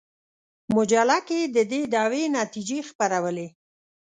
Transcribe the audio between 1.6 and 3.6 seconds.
دې دعوې نتیجې خپرولې.